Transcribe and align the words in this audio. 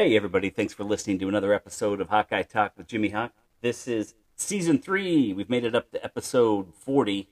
Hey, 0.00 0.16
everybody, 0.16 0.48
thanks 0.48 0.72
for 0.72 0.82
listening 0.82 1.18
to 1.18 1.28
another 1.28 1.52
episode 1.52 2.00
of 2.00 2.08
Hawkeye 2.08 2.44
Talk 2.44 2.72
with 2.74 2.86
Jimmy 2.86 3.10
Hawk. 3.10 3.34
This 3.60 3.86
is 3.86 4.14
season 4.34 4.78
three. 4.78 5.34
We've 5.34 5.50
made 5.50 5.66
it 5.66 5.74
up 5.74 5.90
to 5.90 6.02
episode 6.02 6.74
40 6.74 7.28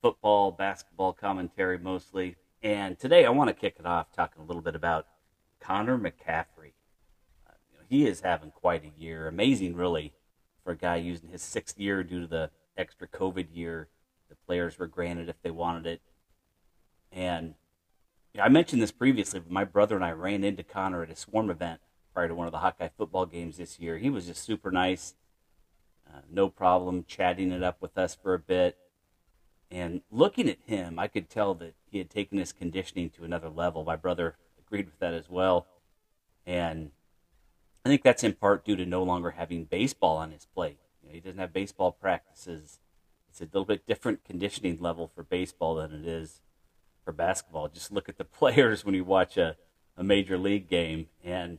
football, 0.00 0.50
basketball 0.50 1.12
commentary 1.12 1.76
mostly. 1.76 2.36
And 2.62 2.98
today 2.98 3.26
I 3.26 3.28
want 3.28 3.48
to 3.48 3.54
kick 3.54 3.76
it 3.78 3.84
off 3.84 4.10
talking 4.14 4.40
a 4.40 4.46
little 4.46 4.62
bit 4.62 4.74
about 4.74 5.08
Connor 5.60 5.98
McCaffery. 5.98 6.72
Uh, 7.46 7.58
you 7.70 7.76
know, 7.76 7.84
he 7.86 8.06
is 8.06 8.22
having 8.22 8.50
quite 8.50 8.84
a 8.86 8.98
year. 8.98 9.28
Amazing, 9.28 9.76
really, 9.76 10.14
for 10.64 10.72
a 10.72 10.76
guy 10.78 10.96
using 10.96 11.28
his 11.28 11.42
sixth 11.42 11.78
year 11.78 12.02
due 12.02 12.22
to 12.22 12.26
the 12.26 12.50
extra 12.78 13.06
COVID 13.06 13.48
year. 13.52 13.88
The 14.30 14.36
players 14.46 14.78
were 14.78 14.86
granted 14.86 15.28
if 15.28 15.42
they 15.42 15.50
wanted 15.50 15.84
it. 15.84 16.00
And 17.12 17.56
I 18.40 18.48
mentioned 18.48 18.80
this 18.80 18.92
previously, 18.92 19.40
but 19.40 19.52
my 19.52 19.64
brother 19.64 19.94
and 19.94 20.04
I 20.04 20.12
ran 20.12 20.42
into 20.42 20.62
Connor 20.62 21.02
at 21.02 21.10
a 21.10 21.16
swarm 21.16 21.50
event 21.50 21.80
prior 22.14 22.28
to 22.28 22.34
one 22.34 22.46
of 22.46 22.52
the 22.52 22.58
Hawkeye 22.58 22.88
football 22.96 23.26
games 23.26 23.58
this 23.58 23.78
year. 23.78 23.98
He 23.98 24.08
was 24.08 24.26
just 24.26 24.42
super 24.42 24.70
nice, 24.70 25.14
uh, 26.08 26.20
no 26.30 26.48
problem 26.48 27.04
chatting 27.06 27.52
it 27.52 27.62
up 27.62 27.82
with 27.82 27.98
us 27.98 28.14
for 28.14 28.32
a 28.32 28.38
bit. 28.38 28.78
And 29.70 30.00
looking 30.10 30.48
at 30.48 30.58
him, 30.64 30.98
I 30.98 31.08
could 31.08 31.28
tell 31.28 31.54
that 31.54 31.74
he 31.90 31.98
had 31.98 32.08
taken 32.08 32.38
his 32.38 32.52
conditioning 32.52 33.10
to 33.10 33.24
another 33.24 33.50
level. 33.50 33.84
My 33.84 33.96
brother 33.96 34.36
agreed 34.58 34.86
with 34.86 34.98
that 35.00 35.14
as 35.14 35.28
well. 35.28 35.66
And 36.46 36.90
I 37.84 37.90
think 37.90 38.02
that's 38.02 38.24
in 38.24 38.32
part 38.34 38.64
due 38.64 38.76
to 38.76 38.86
no 38.86 39.02
longer 39.02 39.32
having 39.32 39.64
baseball 39.64 40.16
on 40.16 40.30
his 40.30 40.46
plate. 40.46 40.78
You 41.02 41.08
know, 41.08 41.14
he 41.14 41.20
doesn't 41.20 41.38
have 41.38 41.52
baseball 41.52 41.92
practices. 41.92 42.78
It's 43.28 43.42
a 43.42 43.44
little 43.44 43.64
bit 43.66 43.86
different 43.86 44.24
conditioning 44.24 44.78
level 44.80 45.10
for 45.14 45.22
baseball 45.22 45.74
than 45.74 45.92
it 45.92 46.06
is 46.06 46.40
for 47.04 47.12
basketball. 47.12 47.68
Just 47.68 47.92
look 47.92 48.08
at 48.08 48.18
the 48.18 48.24
players 48.40 48.84
when 48.84 48.94
you 48.94 49.04
watch 49.04 49.36
a, 49.36 49.56
a 49.96 50.04
major 50.04 50.38
league 50.38 50.68
game, 50.68 51.08
and 51.24 51.58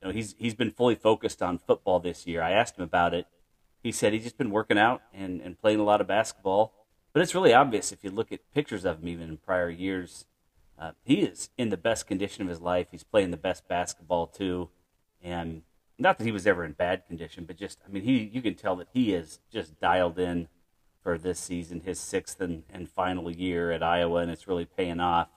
you 0.00 0.08
know 0.08 0.12
he's 0.12 0.34
he's 0.38 0.54
been 0.54 0.70
fully 0.70 0.94
focused 0.94 1.42
on 1.42 1.58
football 1.58 2.00
this 2.00 2.26
year. 2.26 2.42
I 2.42 2.52
asked 2.52 2.78
him 2.78 2.84
about 2.84 3.14
it. 3.14 3.26
He 3.82 3.92
said 3.92 4.12
he's 4.12 4.24
just 4.24 4.38
been 4.38 4.50
working 4.50 4.78
out 4.78 5.02
and, 5.12 5.42
and 5.42 5.60
playing 5.60 5.78
a 5.78 5.84
lot 5.84 6.00
of 6.00 6.06
basketball. 6.06 6.72
But 7.12 7.22
it's 7.22 7.34
really 7.34 7.52
obvious 7.52 7.92
if 7.92 8.02
you 8.02 8.10
look 8.10 8.32
at 8.32 8.40
pictures 8.52 8.84
of 8.84 9.00
him, 9.00 9.08
even 9.08 9.28
in 9.28 9.36
prior 9.36 9.70
years. 9.70 10.26
Uh, 10.76 10.90
he 11.04 11.20
is 11.20 11.50
in 11.56 11.68
the 11.68 11.76
best 11.76 12.06
condition 12.08 12.42
of 12.42 12.48
his 12.48 12.60
life. 12.60 12.88
He's 12.90 13.04
playing 13.04 13.30
the 13.30 13.36
best 13.36 13.68
basketball 13.68 14.26
too, 14.26 14.70
and 15.22 15.62
not 15.98 16.18
that 16.18 16.24
he 16.24 16.32
was 16.32 16.46
ever 16.46 16.64
in 16.64 16.72
bad 16.72 17.06
condition, 17.06 17.44
but 17.44 17.56
just 17.56 17.78
I 17.86 17.92
mean 17.92 18.02
he 18.02 18.30
you 18.32 18.42
can 18.42 18.54
tell 18.54 18.74
that 18.76 18.88
he 18.92 19.14
is 19.14 19.38
just 19.52 19.78
dialed 19.80 20.18
in 20.18 20.48
for 21.04 21.18
this 21.18 21.38
season, 21.38 21.82
his 21.84 22.00
sixth 22.00 22.40
and, 22.40 22.64
and 22.72 22.88
final 22.88 23.30
year 23.30 23.70
at 23.70 23.82
Iowa, 23.82 24.22
and 24.22 24.30
it's 24.30 24.48
really 24.48 24.64
paying 24.64 25.00
off. 25.00 25.28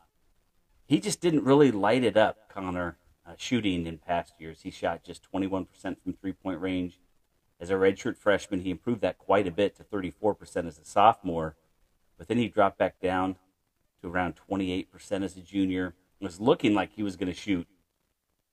He 0.87 1.01
just 1.01 1.19
didn't 1.19 1.43
really 1.43 1.71
light 1.71 2.05
it 2.05 2.15
up, 2.15 2.49
Connor, 2.49 2.97
uh, 3.27 3.33
shooting 3.37 3.85
in 3.85 3.97
past 3.97 4.33
years. 4.39 4.61
He 4.61 4.71
shot 4.71 5.03
just 5.03 5.29
21% 5.29 5.67
from 6.01 6.13
three 6.13 6.31
point 6.31 6.61
range. 6.61 7.01
As 7.59 7.69
a 7.69 7.73
redshirt 7.73 8.15
freshman, 8.17 8.61
he 8.61 8.71
improved 8.71 9.01
that 9.01 9.17
quite 9.17 9.45
a 9.45 9.51
bit 9.51 9.75
to 9.75 9.83
34% 9.83 10.67
as 10.67 10.79
a 10.79 10.85
sophomore, 10.85 11.57
but 12.17 12.29
then 12.29 12.37
he 12.37 12.47
dropped 12.47 12.77
back 12.77 13.01
down 13.01 13.35
to 14.01 14.07
around 14.09 14.35
28% 14.49 14.87
as 15.23 15.35
a 15.35 15.41
junior. 15.41 15.95
It 16.21 16.23
was 16.23 16.39
looking 16.39 16.73
like 16.73 16.93
he 16.93 17.03
was 17.03 17.17
going 17.17 17.31
to 17.31 17.37
shoot 17.37 17.67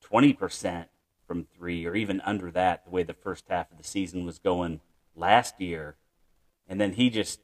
20% 0.05 0.87
from 1.29 1.47
three 1.57 1.87
or 1.87 1.95
even 1.95 2.21
under 2.23 2.51
that, 2.51 2.85
the 2.85 2.91
way 2.91 3.05
the 3.05 3.15
first 3.15 3.45
half 3.49 3.71
of 3.71 3.79
the 3.79 3.85
season 3.85 4.27
was 4.27 4.39
going 4.39 4.81
last 5.15 5.61
year 5.61 5.97
and 6.69 6.81
then 6.81 6.95
he 6.95 7.11
just 7.11 7.41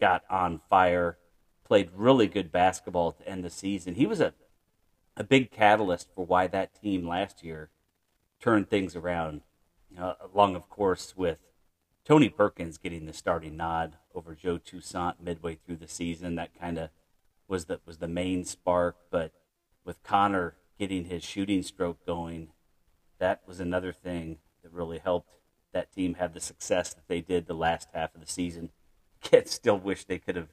got 0.00 0.22
on 0.30 0.60
fire, 0.70 1.18
played 1.64 1.90
really 1.94 2.26
good 2.26 2.50
basketball 2.50 3.12
to 3.12 3.28
end 3.28 3.44
the 3.44 3.50
season. 3.50 3.94
He 3.94 4.06
was 4.06 4.20
a 4.20 4.34
a 5.16 5.24
big 5.24 5.50
catalyst 5.50 6.08
for 6.14 6.24
why 6.24 6.46
that 6.46 6.80
team 6.80 7.06
last 7.06 7.44
year 7.44 7.70
turned 8.40 8.70
things 8.70 8.96
around. 8.96 9.42
Uh, 9.98 10.14
along, 10.32 10.54
of 10.56 10.68
course, 10.70 11.14
with 11.16 11.38
Tony 12.04 12.28
Perkins 12.28 12.78
getting 12.78 13.06
the 13.06 13.12
starting 13.12 13.56
nod 13.56 13.96
over 14.14 14.34
Joe 14.34 14.56
Toussaint 14.56 15.20
midway 15.20 15.56
through 15.56 15.76
the 15.76 15.88
season, 15.88 16.36
that 16.36 16.58
kind 16.58 16.78
of 16.78 16.90
was 17.48 17.66
the 17.66 17.80
was 17.84 17.98
the 17.98 18.08
main 18.08 18.44
spark. 18.44 18.96
But 19.10 19.32
with 19.84 20.02
Connor 20.02 20.54
getting 20.78 21.04
his 21.04 21.22
shooting 21.22 21.62
stroke 21.62 22.06
going, 22.06 22.48
that 23.18 23.42
was 23.46 23.60
another 23.60 23.92
thing 23.92 24.38
that 24.62 24.72
really 24.72 24.98
helped 24.98 25.39
that 25.72 25.92
team 25.92 26.14
have 26.14 26.34
the 26.34 26.40
success 26.40 26.94
that 26.94 27.08
they 27.08 27.20
did 27.20 27.46
the 27.46 27.54
last 27.54 27.88
half 27.92 28.14
of 28.14 28.20
the 28.20 28.26
season. 28.26 28.70
Yet 29.32 29.48
still 29.48 29.78
wish 29.78 30.04
they 30.04 30.18
could 30.18 30.36
have 30.36 30.48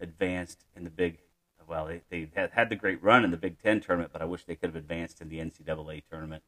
advanced 0.00 0.64
in 0.76 0.84
the 0.84 0.90
big. 0.90 1.18
Well, 1.66 1.86
they, 1.86 2.02
they 2.08 2.30
had, 2.34 2.52
had 2.52 2.70
the 2.70 2.76
great 2.76 3.02
run 3.02 3.24
in 3.24 3.30
the 3.30 3.36
Big 3.36 3.62
Ten 3.62 3.80
tournament, 3.80 4.12
but 4.12 4.22
I 4.22 4.24
wish 4.24 4.44
they 4.44 4.54
could 4.54 4.70
have 4.70 4.76
advanced 4.76 5.20
in 5.20 5.28
the 5.28 5.38
NCAA 5.38 6.02
tournament. 6.10 6.42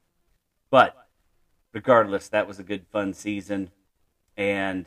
But 0.70 0.96
regardless, 1.72 2.28
that 2.28 2.48
was 2.48 2.58
a 2.58 2.62
good, 2.62 2.86
fun 2.90 3.12
season. 3.12 3.70
And 4.34 4.86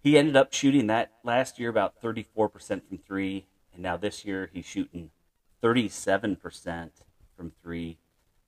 he 0.00 0.16
ended 0.16 0.36
up 0.36 0.52
shooting 0.52 0.86
that 0.86 1.12
last 1.24 1.58
year 1.58 1.68
about 1.68 2.00
34% 2.00 2.28
from 2.88 2.98
three. 2.98 3.46
And 3.72 3.82
now 3.82 3.96
this 3.96 4.24
year 4.24 4.48
he's 4.52 4.64
shooting 4.64 5.10
37% 5.62 6.90
from 7.36 7.52
three 7.62 7.98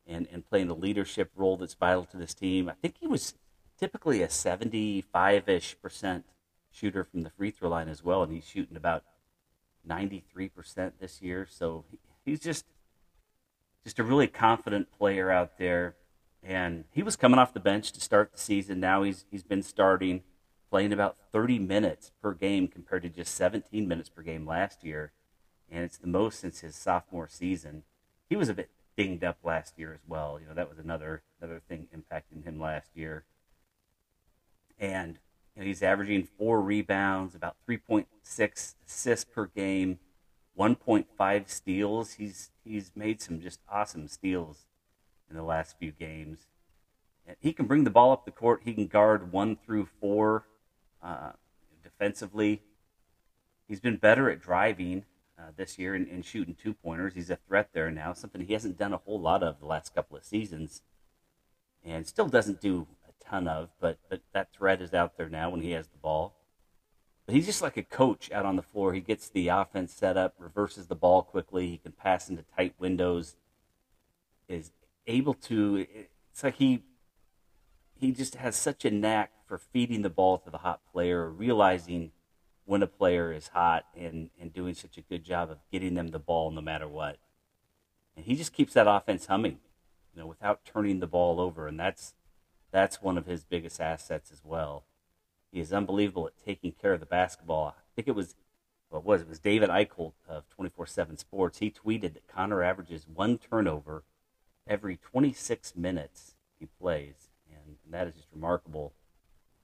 and, 0.06 0.27
and 0.33 0.49
playing 0.49 0.69
the 0.69 0.75
leadership 0.75 1.31
role 1.37 1.56
that's 1.56 1.75
vital 1.75 2.05
to 2.06 2.17
this 2.17 2.34
team. 2.34 2.69
I 2.69 2.75
think 2.75 2.97
he 3.00 3.06
was 3.06 3.34
typically 3.78 4.22
a 4.22 4.31
75 4.31 5.49
ish 5.49 5.77
percent 5.81 6.25
shooter 6.71 7.05
from 7.05 7.22
the 7.22 7.31
free 7.31 7.50
throw 7.50 7.69
line 7.69 7.88
as 7.88 8.03
well, 8.03 8.22
and 8.22 8.33
he's 8.33 8.47
shooting 8.47 8.77
about 8.77 9.05
93% 9.88 10.93
this 10.99 11.21
year. 11.21 11.47
So 11.49 11.84
he's 12.25 12.41
just 12.41 12.65
just 13.84 13.99
a 13.99 14.05
really 14.05 14.28
confident 14.28 14.93
player 14.93 15.31
out 15.31 15.59
there. 15.59 15.97
And 16.43 16.84
he 16.93 17.03
was 17.03 17.16
coming 17.16 17.38
off 17.38 17.53
the 17.53 17.61
bench 17.61 17.93
to 17.93 18.00
start 18.00 18.32
the 18.32 18.38
season. 18.38 18.81
Now 18.81 19.03
he's 19.03 19.25
he's 19.31 19.43
been 19.43 19.62
starting, 19.62 20.22
playing 20.71 20.93
about 20.93 21.16
30 21.31 21.59
minutes 21.59 22.12
per 22.21 22.32
game 22.32 22.66
compared 22.66 23.03
to 23.03 23.09
just 23.09 23.34
17 23.34 23.87
minutes 23.87 24.09
per 24.09 24.22
game 24.22 24.47
last 24.47 24.82
year, 24.82 25.12
and 25.71 25.84
it's 25.84 25.99
the 25.99 26.09
most 26.09 26.41
since 26.41 26.61
his 26.61 26.75
sophomore 26.75 27.28
season. 27.28 27.84
He 28.28 28.37
was 28.37 28.49
a 28.49 28.55
bit 28.55 28.71
dinged 28.97 29.22
up 29.22 29.38
last 29.44 29.78
year 29.78 29.93
as 29.93 30.00
well. 30.06 30.38
You 30.41 30.49
know 30.49 30.55
that 30.55 30.69
was 30.69 30.78
another 30.78 31.22
another 31.41 31.61
thing 31.69 31.87
impacting 31.94 32.44
him 32.44 32.59
last 32.59 32.91
year 32.94 33.25
and 34.82 35.19
you 35.54 35.62
know, 35.62 35.66
he's 35.66 35.82
averaging 35.82 36.28
four 36.37 36.60
rebounds, 36.60 37.34
about 37.34 37.56
3.6 37.69 38.75
assists 38.87 39.25
per 39.25 39.47
game, 39.47 40.00
1.5 40.59 41.48
steals. 41.48 42.15
He's 42.15 42.50
he's 42.65 42.91
made 42.94 43.22
some 43.22 43.41
just 43.41 43.60
awesome 43.69 44.09
steals 44.09 44.66
in 45.31 45.37
the 45.37 45.43
last 45.43 45.78
few 45.78 45.93
games. 45.93 46.47
And 47.26 47.37
he 47.41 47.53
can 47.53 47.66
bring 47.66 47.84
the 47.84 47.91
ball 47.91 48.12
up 48.12 48.25
the 48.25 48.32
court. 48.32 48.62
He 48.65 48.75
can 48.75 48.88
guard 48.88 49.32
one 49.32 49.56
through 49.56 49.88
four 50.00 50.44
uh, 51.03 51.32
defensively. 51.82 52.62
He's 53.69 53.81
been 53.81 53.97
better 53.97 54.28
at 54.28 54.43
driving 54.43 55.04
uh, 55.38 55.53
this 55.56 55.78
year 55.78 55.94
and, 55.94 56.09
and 56.09 56.25
shooting 56.25 56.54
two 56.54 56.75
pointers. 56.75 57.14
He's 57.14 57.31
a 57.31 57.38
threat 57.49 57.70
there 57.72 57.91
now, 57.91 58.12
something 58.12 58.44
he 58.44 58.53
hasn't 58.53 58.76
done 58.76 58.93
a 58.93 58.99
whole 58.99 59.20
lot 59.20 59.43
of 59.43 59.60
the 59.60 59.66
last 59.66 59.94
couple 59.94 60.16
of 60.16 60.25
seasons, 60.25 60.82
and 61.84 62.06
still 62.06 62.28
doesn't 62.28 62.60
do 62.60 62.87
ton 63.22 63.49
of, 63.49 63.71
but 63.81 63.99
but 64.09 64.21
that 64.33 64.53
threat 64.53 64.83
is 64.83 64.93
out 64.94 65.16
there 65.16 65.28
now 65.28 65.50
when 65.50 65.60
he 65.60 65.72
has 65.72 65.88
the 65.88 65.99
ball. 65.99 66.34
But 67.27 67.34
he's 67.34 67.47
just 67.47 67.62
like 67.62 67.77
a 67.77 67.83
coach 67.83 68.31
out 68.33 68.44
on 68.44 68.56
the 68.56 68.62
floor. 68.62 68.93
He 68.93 69.00
gets 69.00 69.28
the 69.28 69.49
offense 69.49 69.93
set 69.93 70.16
up, 70.16 70.34
reverses 70.38 70.88
the 70.88 70.97
ball 70.97 71.22
quickly. 71.22 71.69
He 71.69 71.78
can 71.78 71.93
pass 71.93 72.28
into 72.28 72.44
tight 72.56 72.75
windows. 72.78 73.37
Is 74.49 74.72
able 75.06 75.34
to. 75.34 75.87
It's 76.31 76.43
like 76.43 76.56
he 76.56 76.82
he 77.94 78.12
just 78.12 78.34
has 78.34 78.56
such 78.56 78.84
a 78.84 78.91
knack 78.91 79.31
for 79.47 79.56
feeding 79.59 80.03
the 80.03 80.11
ball 80.11 80.38
to 80.38 80.50
the 80.50 80.59
hot 80.59 80.81
player, 80.93 81.31
realizing 81.31 82.11
when 82.65 82.82
a 82.82 82.87
player 82.87 83.32
is 83.32 83.49
hot, 83.49 83.84
and 83.97 84.31
and 84.41 84.53
doing 84.53 84.75
such 84.75 84.99
a 84.99 85.02
good 85.02 85.25
job 85.25 85.50
of 85.50 85.58
getting 85.70 85.94
them 85.94 86.08
the 86.08 86.19
ball 86.19 86.50
no 86.50 86.61
matter 86.61 86.88
what. 86.88 87.19
And 88.17 88.26
he 88.26 88.35
just 88.35 88.52
keeps 88.52 88.75
that 88.75 88.88
offense 88.88 89.26
humming, 89.26 89.58
you 90.12 90.20
know, 90.20 90.26
without 90.26 90.64
turning 90.64 91.00
the 91.00 91.06
ball 91.06 91.41
over, 91.41 91.69
and 91.69 91.79
that's 91.79 92.14
that's 92.72 93.02
one 93.02 93.19
of 93.19 93.26
his 93.26 93.44
biggest 93.44 93.80
assets 93.80 94.32
as 94.32 94.40
well. 94.42 94.84
He 95.52 95.60
is 95.60 95.72
unbelievable 95.72 96.26
at 96.26 96.44
taking 96.44 96.72
care 96.72 96.94
of 96.94 97.00
the 97.00 97.06
basketball. 97.06 97.76
I 97.78 97.82
think 97.94 98.08
it 98.08 98.16
was 98.16 98.34
what 98.88 99.04
was 99.04 99.22
it? 99.22 99.28
was 99.28 99.38
David 99.38 99.70
Eickholt 99.70 100.12
of 100.28 100.44
24/7 100.48 101.19
Sports. 101.19 101.58
He 101.58 101.70
tweeted 101.70 102.14
that 102.14 102.28
Connor 102.28 102.62
averages 102.62 103.06
one 103.06 103.38
turnover 103.38 104.04
every 104.66 104.96
26 104.96 105.76
minutes 105.76 106.34
he 106.58 106.66
plays, 106.66 107.30
and, 107.50 107.76
and 107.84 107.94
that 107.94 108.06
is 108.06 108.14
just 108.14 108.28
remarkable 108.32 108.92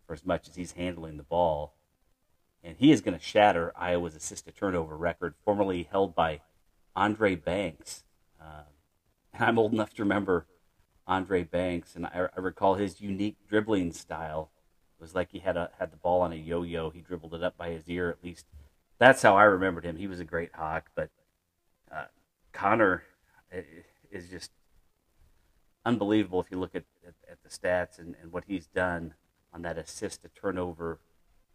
for 0.06 0.14
as 0.14 0.25
much 0.25 0.49
as 0.49 0.56
he's 0.56 0.72
handling 0.72 1.16
the 1.16 1.22
ball. 1.22 1.75
And 2.64 2.76
he 2.78 2.90
is 2.90 3.00
going 3.00 3.16
to 3.16 3.25
shatter 3.25 3.72
Iowa's 3.76 4.16
assist 4.16 4.46
to 4.46 4.52
turnover 4.52 4.96
record, 4.96 5.34
formerly 5.44 5.88
held 5.90 6.14
by 6.14 6.40
Andre 6.96 7.37
Banks. 7.37 8.05
Uh, 8.40 8.64
and 9.32 9.44
I'm 9.44 9.58
old 9.58 9.72
enough 9.72 9.94
to 9.94 10.02
remember 10.02 10.46
Andre 11.08 11.43
Banks, 11.43 11.96
and 11.96 12.06
I, 12.06 12.28
I 12.37 12.40
recall 12.40 12.75
his 12.75 13.00
unique 13.00 13.37
dribbling 13.49 13.93
style. 13.93 14.50
It 14.99 15.02
was 15.02 15.14
like 15.14 15.32
he 15.32 15.38
had 15.38 15.56
a 15.56 15.70
had 15.78 15.90
the 15.90 15.96
ball 15.96 16.20
on 16.20 16.32
a 16.32 16.37
yo-yo. 16.37 16.90
He 16.90 17.00
dribbled 17.00 17.34
it 17.34 17.43
up 17.43 17.56
by 17.56 17.70
his 17.70 17.88
ear. 17.88 18.10
At 18.10 18.22
least 18.22 18.44
that's 18.99 19.22
how 19.22 19.37
I 19.37 19.44
remembered 19.44 19.84
him. 19.84 19.96
He 19.96 20.06
was 20.06 20.20
a 20.20 20.25
great 20.25 20.55
hawk, 20.55 20.90
but 20.94 21.10
uh, 21.90 22.05
Connor 22.52 23.05
is 24.10 24.28
just 24.28 24.50
unbelievable 25.84 26.40
if 26.40 26.50
you 26.50 26.58
look 26.58 26.75
at, 26.75 26.84
at, 27.06 27.14
at 27.31 27.43
the 27.43 27.49
stats 27.49 27.99
and, 27.99 28.14
and 28.20 28.31
what 28.31 28.44
he's 28.46 28.66
done 28.66 29.14
on 29.52 29.62
that 29.62 29.78
assist 29.78 30.22
to 30.22 30.28
turnover 30.28 30.99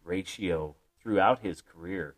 ratio 0.02 0.74
throughout 1.00 1.40
his 1.40 1.60
career. 1.60 2.16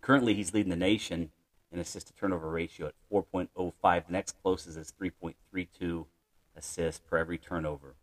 Currently, 0.00 0.34
he's 0.34 0.54
leading 0.54 0.70
the 0.70 0.76
nation 0.76 1.30
in 1.70 1.78
assist 1.80 2.06
to 2.06 2.14
turnover 2.14 2.48
ratio 2.48 2.86
at 2.86 2.94
4.05. 3.12 4.06
The 4.06 4.12
next 4.12 4.36
closest 4.42 4.78
is 4.78 4.92
3.32 4.98 6.06
assists 6.56 7.00
per 7.00 7.18
every 7.18 7.38
turnover. 7.38 7.96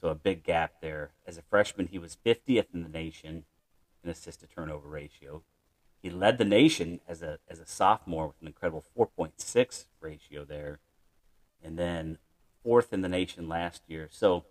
So 0.00 0.08
a 0.08 0.14
big 0.14 0.44
gap 0.44 0.74
there. 0.80 1.10
As 1.26 1.38
a 1.38 1.42
freshman, 1.42 1.88
he 1.88 1.98
was 1.98 2.16
50th 2.24 2.66
in 2.72 2.82
the 2.82 2.88
nation 2.88 3.44
in 4.04 4.10
assist 4.10 4.40
to 4.40 4.46
turnover 4.46 4.88
ratio. 4.88 5.42
He 6.02 6.10
led 6.10 6.38
the 6.38 6.44
nation 6.44 7.00
as 7.08 7.22
a 7.22 7.38
as 7.48 7.58
a 7.58 7.66
sophomore 7.66 8.28
with 8.28 8.36
an 8.40 8.46
incredible 8.46 8.84
4.6 8.96 9.86
ratio 10.00 10.44
there, 10.44 10.78
and 11.62 11.78
then 11.78 12.18
fourth 12.62 12.92
in 12.92 13.00
the 13.00 13.08
nation 13.08 13.48
last 13.48 13.82
year. 13.88 14.08
So 14.10 14.44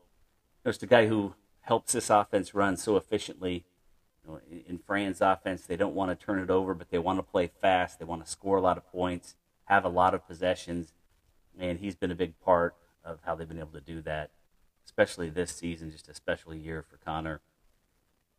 there's 0.63 0.79
the 0.79 0.88
guy 0.88 1.07
who 1.07 1.35
helps 1.62 1.94
this 1.94 2.09
offense 2.09 2.53
run 2.53 2.75
so 2.75 2.97
efficiently. 2.97 3.65
You 4.23 4.31
know, 4.31 4.39
in 4.67 4.79
Fran's 4.79 5.21
offense, 5.21 5.65
they 5.65 5.77
don't 5.77 5.95
want 5.95 6.17
to 6.17 6.25
turn 6.25 6.39
it 6.39 6.50
over, 6.50 6.73
but 6.73 6.89
they 6.89 7.00
want 7.00 7.19
to 7.19 7.23
play 7.23 7.47
fast. 7.47 8.00
They 8.00 8.06
want 8.06 8.25
to 8.25 8.29
score 8.29 8.57
a 8.57 8.62
lot 8.62 8.77
of 8.77 8.91
points, 8.91 9.35
have 9.65 9.85
a 9.85 9.89
lot 9.89 10.13
of 10.13 10.27
possessions, 10.27 10.94
and 11.57 11.79
he's 11.79 11.95
been 11.95 12.12
a 12.12 12.15
big 12.15 12.39
part 12.39 12.75
of 13.06 13.19
how 13.25 13.36
they've 13.36 13.48
been 13.48 13.60
able 13.60 13.72
to 13.74 13.81
do 13.81 14.02
that, 14.02 14.31
especially 14.86 15.30
this 15.30 15.52
season. 15.52 15.92
Just 15.92 16.10
a 16.10 16.13
special 16.13 16.54
year 16.54 16.84
for 16.84 16.98
Connor. 16.98 17.42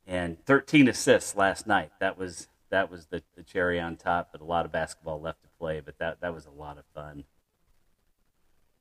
And 0.07 0.45
13 0.45 0.89
assists 0.89 1.37
last 1.37 1.67
night. 1.67 1.93
That 2.01 2.19
was 2.19 2.49
that 2.71 2.91
was 2.91 3.07
the, 3.07 3.23
the 3.37 3.43
cherry 3.43 3.81
on 3.81 3.97
top, 3.97 4.31
but 4.33 4.41
a 4.41 4.45
lot 4.45 4.67
of 4.67 4.73
basketball 4.73 5.21
left 5.21 5.43
to 5.43 5.49
play. 5.59 5.81
But 5.81 5.99
that 5.99 6.21
that 6.21 6.35
was 6.35 6.47
a 6.47 6.51
lot 6.51 6.79
of 6.79 6.85
fun. 6.95 7.25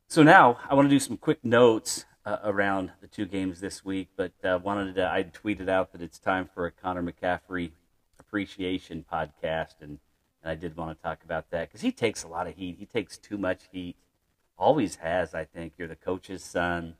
So 0.07 0.23
now 0.23 0.57
I 0.69 0.75
want 0.75 0.85
to 0.85 0.95
do 0.95 0.99
some 0.99 1.17
quick 1.17 1.43
notes 1.43 2.05
uh, 2.25 2.37
around 2.43 2.91
the 3.01 3.07
two 3.07 3.25
games 3.25 3.59
this 3.59 3.85
week, 3.85 4.09
but 4.15 4.33
uh, 4.43 4.59
wanted 4.61 4.95
to 4.95 5.11
I 5.11 5.23
tweeted 5.23 5.69
out 5.69 5.91
that 5.91 6.01
it's 6.01 6.19
time 6.19 6.49
for 6.53 6.65
a 6.65 6.71
Connor 6.71 7.03
McCaffery 7.03 7.71
appreciation 8.19 9.05
podcast, 9.11 9.75
and, 9.81 9.99
and 10.43 10.51
I 10.51 10.55
did 10.55 10.75
want 10.75 10.97
to 10.97 11.03
talk 11.03 11.23
about 11.23 11.49
that 11.51 11.69
because 11.69 11.81
he 11.81 11.91
takes 11.91 12.23
a 12.23 12.27
lot 12.27 12.47
of 12.47 12.55
heat. 12.55 12.77
He 12.79 12.85
takes 12.85 13.17
too 13.17 13.37
much 13.37 13.63
heat, 13.71 13.95
always 14.57 14.97
has. 14.97 15.33
I 15.33 15.45
think 15.45 15.73
you're 15.77 15.87
the 15.87 15.95
coach's 15.95 16.43
son. 16.43 16.95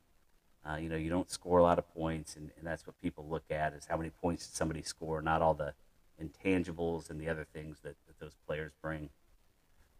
Uh, 0.68 0.76
you 0.76 0.88
know, 0.88 0.96
you 0.96 1.10
don't 1.10 1.30
score 1.30 1.58
a 1.58 1.62
lot 1.62 1.78
of 1.78 1.88
points, 1.94 2.34
and, 2.34 2.50
and 2.58 2.66
that's 2.66 2.86
what 2.86 3.00
people 3.00 3.26
look 3.28 3.50
at 3.50 3.72
is 3.72 3.86
how 3.86 3.96
many 3.96 4.10
points 4.10 4.46
did 4.46 4.56
somebody 4.56 4.82
score, 4.82 5.22
not 5.22 5.40
all 5.40 5.54
the 5.54 5.74
intangibles 6.20 7.08
and 7.08 7.20
the 7.20 7.28
other 7.28 7.46
things 7.52 7.78
that, 7.80 7.94
that 8.06 8.18
those 8.18 8.34
players 8.46 8.72
bring. 8.82 9.10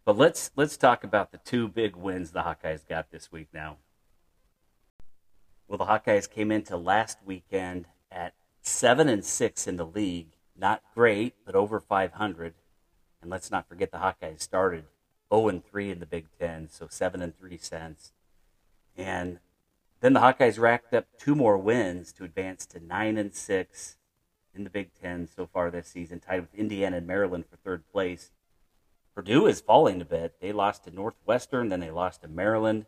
But 0.05 0.17
let's 0.17 0.51
let's 0.57 0.77
talk 0.77 1.05
about 1.05 1.33
the 1.33 1.39
two 1.39 1.69
big 1.69 1.97
wins 1.97 2.31
the 2.31 2.43
Hawkeyes 2.43 2.87
got 2.87 3.11
this 3.11 3.31
week 3.31 3.49
now. 3.53 3.79
Well, 5.69 5.79
the 5.79 5.87
Hawkeyes 5.87 6.31
came 6.31 6.53
into 6.53 6.77
last 6.77 7.19
weekend 7.25 7.87
at 8.11 8.35
seven 8.61 9.09
and 9.09 9.25
six 9.25 9.67
in 9.67 9.77
the 9.77 9.87
league. 9.87 10.37
Not 10.57 10.83
great, 10.95 11.35
but 11.45 11.55
over 11.55 11.81
500. 11.81 12.55
And 13.21 13.31
let's 13.31 13.51
not 13.51 13.69
forget 13.69 13.91
the 13.91 13.99
Hawkeyes 13.99 14.41
started 14.41 14.85
0 15.33 15.49
and 15.49 15.65
3 15.65 15.91
in 15.91 16.01
the 16.01 16.07
Big 16.07 16.27
Ten, 16.39 16.69
so 16.69 16.87
seven 16.89 17.23
and 17.23 17.37
three 17.37 17.59
cents. 17.59 18.13
And 18.97 19.41
then 20.01 20.13
the 20.13 20.21
Hawkeyes 20.21 20.59
racked 20.59 20.95
up 20.95 21.07
two 21.19 21.35
more 21.35 21.59
wins 21.59 22.13
to 22.13 22.25
advance 22.25 22.67
to 22.67 22.81
nine 22.81 23.17
and 23.19 23.35
six 23.35 23.97
in 24.55 24.65
the 24.65 24.71
Big 24.71 24.91
Ten 25.01 25.27
so 25.27 25.47
far 25.47 25.71
this 25.71 25.89
season, 25.89 26.21
tied 26.21 26.41
with 26.41 26.55
Indiana 26.55 26.99
and 26.99 27.07
Maryland 27.07 27.45
for 27.51 27.57
third 27.57 27.87
place. 27.91 28.31
Purdue 29.15 29.47
is 29.47 29.61
falling 29.61 30.01
a 30.01 30.05
bit. 30.05 30.35
They 30.41 30.53
lost 30.53 30.85
to 30.85 30.91
Northwestern, 30.91 31.69
then 31.69 31.81
they 31.81 31.91
lost 31.91 32.23
to 32.23 32.29
Maryland. 32.29 32.87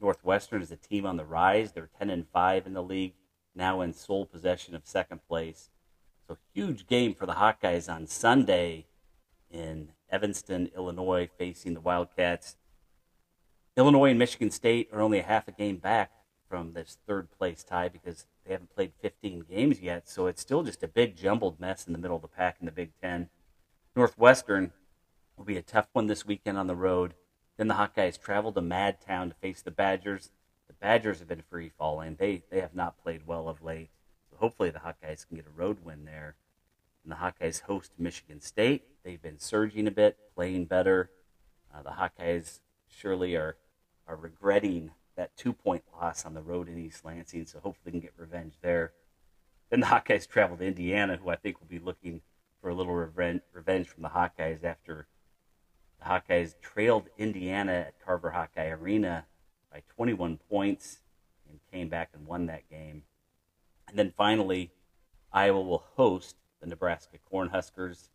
Northwestern 0.00 0.60
is 0.60 0.70
a 0.70 0.76
team 0.76 1.06
on 1.06 1.16
the 1.16 1.24
rise. 1.24 1.72
They're 1.72 1.88
10 1.98 2.10
and 2.10 2.26
5 2.28 2.66
in 2.66 2.74
the 2.74 2.82
league, 2.82 3.14
now 3.54 3.80
in 3.80 3.94
sole 3.94 4.26
possession 4.26 4.74
of 4.74 4.86
second 4.86 5.20
place. 5.26 5.70
So 6.28 6.36
huge 6.52 6.86
game 6.86 7.14
for 7.14 7.26
the 7.26 7.34
Hawkeyes 7.34 7.92
on 7.92 8.06
Sunday 8.06 8.86
in 9.50 9.90
Evanston, 10.10 10.70
Illinois, 10.76 11.28
facing 11.38 11.74
the 11.74 11.80
Wildcats. 11.80 12.56
Illinois 13.76 14.10
and 14.10 14.18
Michigan 14.18 14.50
State 14.50 14.88
are 14.92 15.00
only 15.00 15.18
a 15.18 15.24
half 15.24 15.48
a 15.48 15.52
game 15.52 15.78
back 15.78 16.12
from 16.48 16.72
this 16.72 16.98
third 17.06 17.30
place 17.30 17.64
tie 17.64 17.88
because 17.88 18.26
they 18.44 18.52
haven't 18.52 18.74
played 18.74 18.92
15 19.00 19.44
games 19.50 19.80
yet. 19.80 20.08
So 20.08 20.26
it's 20.26 20.40
still 20.40 20.62
just 20.62 20.82
a 20.82 20.88
big 20.88 21.16
jumbled 21.16 21.58
mess 21.58 21.86
in 21.86 21.92
the 21.92 21.98
middle 21.98 22.16
of 22.16 22.22
the 22.22 22.28
pack 22.28 22.58
in 22.60 22.66
the 22.66 22.72
Big 22.72 22.92
Ten. 23.02 23.28
Northwestern 23.96 24.72
will 25.36 25.44
be 25.44 25.56
a 25.56 25.62
tough 25.62 25.88
one 25.92 26.06
this 26.06 26.26
weekend 26.26 26.58
on 26.58 26.66
the 26.66 26.76
road. 26.76 27.14
Then 27.56 27.68
the 27.68 27.74
Hawkeyes 27.74 28.20
travel 28.20 28.52
to 28.52 28.60
Madtown 28.60 29.30
to 29.30 29.34
face 29.40 29.62
the 29.62 29.70
Badgers. 29.70 30.30
The 30.68 30.74
Badgers 30.74 31.20
have 31.20 31.28
been 31.28 31.42
free 31.42 31.70
falling. 31.76 32.16
They 32.16 32.42
they 32.50 32.60
have 32.60 32.74
not 32.74 33.02
played 33.02 33.26
well 33.26 33.48
of 33.48 33.62
late. 33.62 33.90
So 34.30 34.36
hopefully 34.38 34.70
the 34.70 34.80
Hawkeyes 34.80 35.26
can 35.26 35.36
get 35.36 35.46
a 35.46 35.50
road 35.50 35.78
win 35.84 36.04
there. 36.04 36.36
And 37.02 37.12
the 37.12 37.16
Hawkeyes 37.16 37.62
host 37.62 37.92
Michigan 37.98 38.40
State. 38.40 38.84
They've 39.04 39.20
been 39.20 39.38
surging 39.38 39.86
a 39.86 39.90
bit, 39.90 40.18
playing 40.34 40.64
better. 40.64 41.10
Uh, 41.72 41.82
the 41.82 41.90
Hawkeyes 41.90 42.60
surely 42.88 43.36
are 43.36 43.56
are 44.06 44.16
regretting 44.16 44.90
that 45.16 45.36
two 45.36 45.52
point 45.52 45.84
loss 45.94 46.24
on 46.24 46.34
the 46.34 46.42
road 46.42 46.68
in 46.68 46.78
East 46.78 47.04
Lansing, 47.04 47.46
so 47.46 47.60
hopefully 47.60 47.82
they 47.84 47.90
can 47.92 48.00
get 48.00 48.12
revenge 48.16 48.54
there. 48.60 48.92
Then 49.70 49.80
the 49.80 49.86
Hawkeyes 49.86 50.28
travel 50.28 50.56
to 50.56 50.64
Indiana, 50.64 51.16
who 51.16 51.30
I 51.30 51.36
think 51.36 51.60
will 51.60 51.68
be 51.68 51.78
looking 51.78 52.20
for 52.60 52.70
a 52.70 52.74
little 52.74 52.94
revenge, 52.94 53.42
revenge 53.52 53.88
from 53.88 54.02
the 54.02 54.10
Hawkeyes 54.10 54.64
after 54.64 55.06
the 55.98 56.06
Hawkeyes 56.06 56.54
trailed 56.60 57.08
Indiana 57.18 57.72
at 57.72 58.04
Carver 58.04 58.30
Hawkeye 58.30 58.68
Arena 58.68 59.26
by 59.72 59.82
21 59.94 60.38
points 60.50 60.98
and 61.48 61.60
came 61.72 61.88
back 61.88 62.10
and 62.14 62.26
won 62.26 62.46
that 62.46 62.68
game. 62.68 63.02
And 63.88 63.98
then 63.98 64.12
finally, 64.16 64.70
Iowa 65.32 65.62
will 65.62 65.84
host 65.96 66.36
the 66.60 66.66
Nebraska 66.66 67.18
Cornhuskers, 67.32 68.08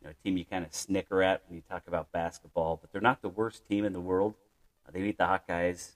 you 0.00 0.06
know, 0.06 0.10
a 0.10 0.24
team 0.24 0.36
you 0.36 0.44
kind 0.44 0.64
of 0.64 0.74
snicker 0.74 1.22
at 1.22 1.42
when 1.48 1.56
you 1.56 1.62
talk 1.68 1.82
about 1.86 2.12
basketball, 2.12 2.78
but 2.80 2.92
they're 2.92 3.00
not 3.00 3.22
the 3.22 3.28
worst 3.28 3.68
team 3.68 3.84
in 3.84 3.92
the 3.92 4.00
world. 4.00 4.34
Uh, 4.86 4.92
they 4.92 5.02
beat 5.02 5.18
the 5.18 5.24
Hawkeyes 5.24 5.92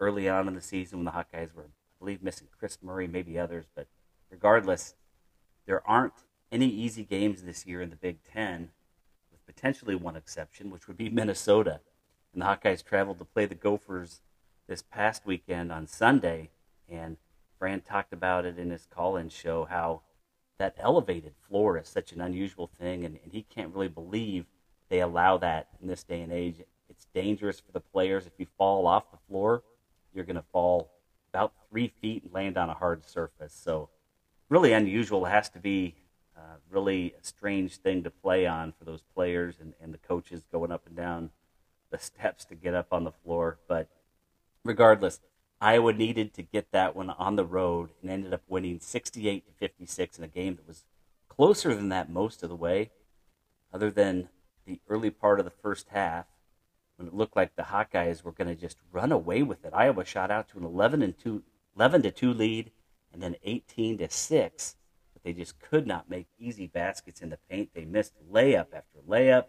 early 0.00 0.28
on 0.28 0.48
in 0.48 0.54
the 0.54 0.60
season 0.60 0.98
when 0.98 1.04
the 1.04 1.12
Hawkeyes 1.12 1.54
were, 1.54 1.64
I 1.64 1.98
believe, 1.98 2.22
missing 2.22 2.48
Kris 2.58 2.78
Murray, 2.82 3.06
maybe 3.06 3.38
others. 3.38 3.66
But 3.74 3.86
regardless, 4.30 4.94
there 5.66 5.86
aren't 5.86 6.24
any 6.50 6.66
easy 6.66 7.04
games 7.04 7.42
this 7.42 7.66
year 7.66 7.82
in 7.82 7.90
the 7.90 7.96
Big 7.96 8.18
Ten, 8.24 8.70
with 9.30 9.44
potentially 9.46 9.94
one 9.94 10.16
exception, 10.16 10.70
which 10.70 10.88
would 10.88 10.96
be 10.96 11.08
Minnesota. 11.10 11.80
And 12.32 12.42
the 12.42 12.46
Hawkeyes 12.46 12.84
traveled 12.84 13.18
to 13.18 13.24
play 13.24 13.46
the 13.46 13.54
Gophers 13.54 14.22
this 14.66 14.82
past 14.82 15.26
weekend 15.26 15.70
on 15.70 15.86
Sunday, 15.86 16.50
and 16.88 17.16
Fran 17.58 17.82
talked 17.82 18.12
about 18.12 18.46
it 18.46 18.58
in 18.58 18.70
his 18.70 18.86
call-in 18.86 19.28
show 19.28 19.66
how 19.68 20.02
that 20.60 20.76
elevated 20.78 21.32
floor 21.48 21.76
is 21.76 21.88
such 21.88 22.12
an 22.12 22.20
unusual 22.20 22.70
thing, 22.78 23.04
and, 23.04 23.18
and 23.24 23.32
he 23.32 23.42
can't 23.42 23.74
really 23.74 23.88
believe 23.88 24.46
they 24.88 25.00
allow 25.00 25.36
that 25.38 25.68
in 25.82 25.88
this 25.88 26.04
day 26.04 26.20
and 26.20 26.32
age. 26.32 26.62
It's 26.88 27.06
dangerous 27.12 27.58
for 27.58 27.72
the 27.72 27.80
players 27.80 28.26
if 28.26 28.32
you 28.38 28.46
fall 28.56 28.86
off 28.86 29.10
the 29.10 29.18
floor 29.28 29.62
you're 30.14 30.24
going 30.24 30.36
to 30.36 30.44
fall 30.52 30.90
about 31.32 31.52
three 31.70 31.92
feet 32.00 32.24
and 32.24 32.32
land 32.32 32.56
on 32.56 32.68
a 32.68 32.74
hard 32.74 33.04
surface. 33.04 33.52
So, 33.52 33.88
really 34.48 34.72
unusual. 34.72 35.26
It 35.26 35.30
has 35.30 35.48
to 35.50 35.58
be 35.58 35.94
uh, 36.36 36.56
really 36.70 37.14
a 37.20 37.24
strange 37.24 37.76
thing 37.76 38.02
to 38.02 38.10
play 38.10 38.46
on 38.46 38.72
for 38.78 38.84
those 38.84 39.02
players 39.14 39.56
and, 39.60 39.74
and 39.80 39.94
the 39.94 39.98
coaches 39.98 40.44
going 40.50 40.72
up 40.72 40.86
and 40.86 40.96
down 40.96 41.30
the 41.90 41.98
steps 42.00 42.44
to 42.46 42.54
get 42.54 42.74
up 42.74 42.88
on 42.92 43.04
the 43.04 43.12
floor. 43.12 43.58
But 43.68 43.88
regardless, 44.64 45.20
Iowa 45.60 45.92
needed 45.92 46.32
to 46.34 46.42
get 46.42 46.72
that 46.72 46.96
one 46.96 47.10
on 47.10 47.36
the 47.36 47.44
road 47.44 47.90
and 48.00 48.10
ended 48.10 48.32
up 48.32 48.42
winning 48.48 48.80
68 48.80 49.46
to 49.46 49.52
56 49.52 50.18
in 50.18 50.24
a 50.24 50.28
game 50.28 50.56
that 50.56 50.66
was 50.66 50.84
closer 51.28 51.74
than 51.74 51.90
that 51.90 52.10
most 52.10 52.42
of 52.42 52.48
the 52.48 52.56
way, 52.56 52.90
other 53.72 53.90
than 53.90 54.28
the 54.66 54.80
early 54.88 55.10
part 55.10 55.38
of 55.38 55.44
the 55.44 55.50
first 55.50 55.88
half 55.90 56.26
when 56.96 57.08
it 57.08 57.14
looked 57.14 57.34
like 57.34 57.56
the 57.56 57.62
Hawkeyes 57.62 58.22
were 58.22 58.32
going 58.32 58.48
to 58.48 58.54
just 58.54 58.76
run 58.92 59.10
away 59.10 59.42
with 59.42 59.64
it. 59.64 59.72
Iowa 59.74 60.04
shot 60.04 60.30
out 60.30 60.48
to 60.50 60.58
an 60.58 60.64
11 60.64 61.02
and 61.02 61.18
2 61.18 61.42
11 61.76 62.02
to 62.02 62.10
2 62.10 62.34
lead 62.34 62.70
and 63.12 63.22
then 63.22 63.36
18 63.42 63.98
to 63.98 64.10
6, 64.10 64.76
but 65.12 65.22
they 65.22 65.32
just 65.32 65.58
could 65.60 65.86
not 65.86 66.10
make 66.10 66.26
easy 66.38 66.66
baskets 66.66 67.22
in 67.22 67.30
the 67.30 67.38
paint. 67.48 67.70
They 67.74 67.84
missed 67.84 68.12
layup 68.30 68.66
after 68.74 68.98
layup, 69.08 69.44